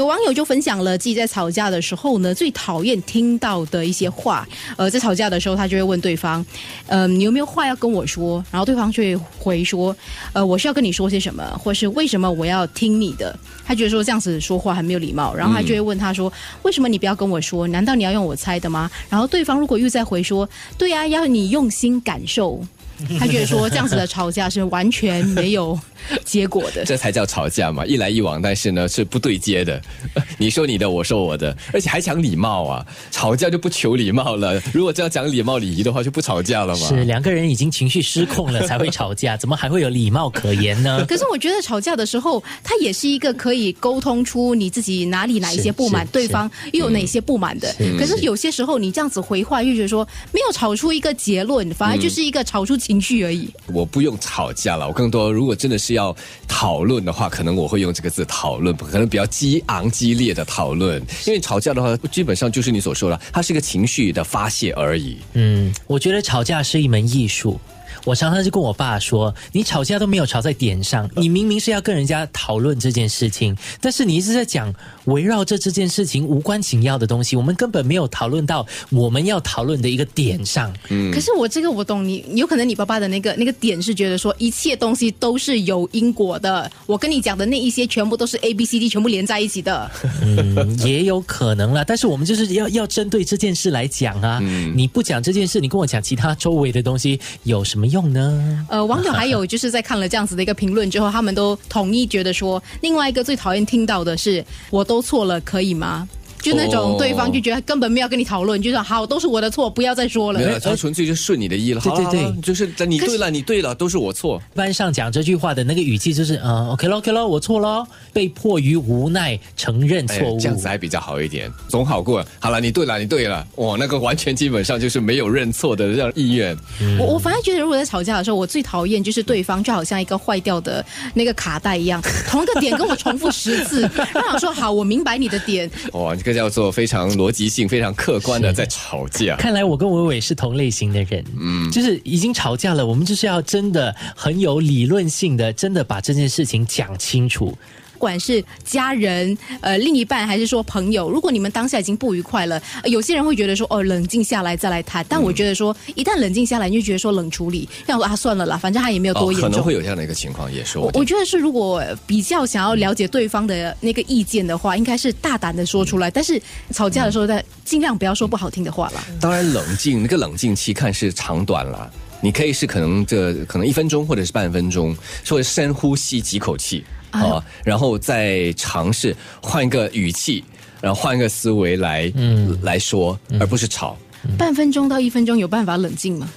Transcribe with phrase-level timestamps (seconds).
[0.00, 4.46] 有网友就分享了自己在吵架的时候呢，最讨厌听到的一些话。
[4.76, 6.44] 呃，在吵架的时候，他就会问对方
[6.86, 9.96] ：“呃，你有没有话要跟我说？”然后对方就会回说
[10.34, 16.30] ：“呃，我是要跟你说些什么，或是为什么我要听你的？”他觉得说这样子说话很没有礼貌，然后他就会问他说
[16.62, 17.66] ：“为什么你不要跟我说？
[17.68, 22.60] 难道你要用我猜的吗？”然后对方如果又再回说：“对呀，要你用心感受。”
[23.18, 25.78] 他觉得说这样子的吵架是完全没有
[26.24, 29.80] 结果的， 这才叫吵架嘛，一来一往，但是呢是不对接的。
[30.38, 32.86] 你说你的，我说我的，而且还讲礼貌啊！
[33.10, 34.60] 吵架就不求礼貌了。
[34.72, 36.88] 如果这样讲礼貌礼仪的话，就不吵架了嘛。
[36.88, 41.04] 是两个人已经情绪失控了才会吵架，怎么还会有礼貌可言呢？
[41.06, 47.74] 可是我觉得吵架的时候，它也是一个可以沟通出你自己哪里哪一些不满，对方又有哪些不满的。
[47.98, 52.76] 可是有些时候你这样子回话，又觉得说没有吵出一个结论，反而就是一个吵出。
[52.86, 54.86] 情绪而已，我不用吵架了。
[54.86, 56.14] 我更多，如果真的是要
[56.46, 61.02] 讨论的话，可能我会用这个字讨论，可能比较激昂激烈的讨论。
[61.26, 65.16] 因为吵架的话，基本上就是你所说的，它是一个情绪的发泄而已。
[65.32, 67.58] 嗯，我觉得吵架是一门艺术。
[68.06, 74.72] 我常常就跟我爸说：“你吵架都没有吵在点上，你明明是要跟人家讨论这件事情，但是你一直在讲
[75.06, 89.90] 围绕着这件事情无关紧要的东西，我们根本没有讨论到我们要讨论的一个点上。”嗯，可是我这个我懂你，有可能你爸爸的那个那个点是觉得说一切东西都是有因果的，我跟你讲的那一些全部都是 A B C D 全部连在一起的。
[90.22, 94.38] 嗯，也有可能啦，但是我们就是要要针对这件事来讲啊。
[94.40, 97.95] 嗯，你不讲这件事，你跟我讲其他周围的东西有什么用？
[97.96, 98.66] 用呢？
[98.68, 106.06] 呃，网友还有 就是在看了这样子的一个评论之后，他们都统一觉得说，另外一个最讨厌听到的是“我都错了，可以吗？”
[106.46, 110.38] 就那种对方就觉得根本没有跟你讨论，就说好都是我的错，不要再说了。
[110.38, 111.80] 没有，他纯粹就顺你的意了。
[111.80, 114.40] 对对对，就是你对了，你对了，都是我错。
[114.54, 122.24] 班上讲这句话的那个语气就是，嗯，OK 咯，OK 咯，我错了，被迫于无奈承认错误，这样子还比较好一点，总好过。
[122.38, 126.56] 好了，你对了，你对了，哇，那个完全基本上就是没有认错的这样意愿。
[127.00, 133.82] 我我反而觉得，如果在吵架的时候，我最讨厌就是对方就好像一个坏掉的那个卡带一样，同一个点跟我重复十次，
[134.14, 135.68] 让我说好，我明白你的点。
[135.92, 137.06] 哇，这个叫做非常。
[137.16, 147.56] 逻辑性非常客观的在吵架，看来我跟伟伟是同类型的人，嗯，就是已经吵架了，我们就是要真的很有理论性的，真的把这件事情讲清楚。
[147.96, 155.04] 不管是家人、呃另一半，还是说朋友，如果你们当下已经不愉快了，有些人会觉得说哦，冷静下来再来谈。
[155.08, 159.50] 但我觉得说，一旦冷静下来，你就觉得说冷处理，要说啊算了啦，反正他也没有多严重。
[159.50, 166.10] 可能会有这样的一个情况，也是我觉得是，如果比较想要了解对方的那个意见的话，应该是大胆的说出来。
[166.10, 166.38] 但是
[166.72, 169.02] 吵架的时候，再尽量不要说不好听的话了。
[169.18, 171.90] 当然，冷静那个冷静期看是长短了，
[172.20, 174.94] 你可以是可能这可能一分钟或者是半分钟，
[175.26, 176.84] 或者深呼吸几口气。
[177.24, 180.44] 啊，然后再尝试换一个语气，
[180.80, 183.96] 然后换一个思维来嗯来说，而不是吵。
[184.36, 186.28] 半分钟到一分钟有办法冷静吗？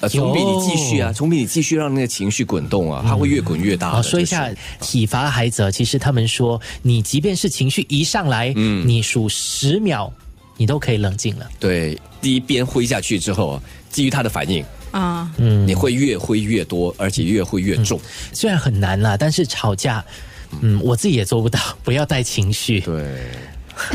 [0.00, 4.00] 呃，总比你继续啊，总比你继续让那个情绪滚动啊，它会越滚越大。
[4.00, 4.48] 说一下
[4.80, 10.12] 体罚孩子，其实他们说，你即便是情绪一上来，嗯，你数十秒，
[10.56, 11.48] 你都可以冷静了。
[11.58, 13.60] 对，第一鞭挥下去之后，
[13.90, 14.64] 基于他的反应。
[14.92, 18.00] 啊，嗯，你会越挥越多，而且越挥越重。
[18.32, 20.02] 虽然很难啦，但是吵架，
[20.60, 22.80] 嗯，我自己也做不到， 不要带情绪。
[22.80, 23.04] 对，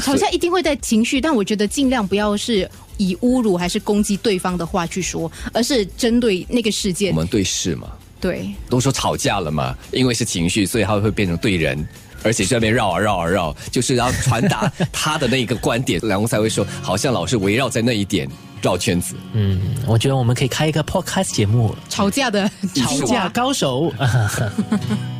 [0.02, 7.12] 吵架一定会带情绪，但我觉得尽量不要是以侮辱还是攻击对方的话去说，而是针对那个事件。
[7.12, 7.88] 我们对事嘛，
[8.22, 11.88] 对，都说吵架了嘛，因为是情绪，所以他会变成对人，
[12.24, 18.30] 而且这边绕啊绕啊绕，就是要传达他的那个观点，然后才会说，好像老是围绕在那一点。
[18.62, 23.94] 绕圈子，嗯，我觉得我们可以开一个 podcast 节目，吵架的吵架高手。